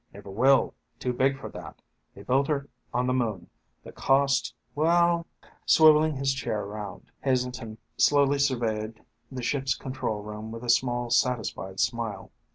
[0.11, 0.73] Never will.
[0.97, 1.79] Too big for that.
[2.15, 3.51] They built her on the moon.
[3.83, 4.55] The cost?
[4.73, 5.27] Well..."
[5.67, 11.79] Swiveling his chair around, Heselton slowly surveyed the ship's control room with a small, satisfied
[11.79, 12.31] smile.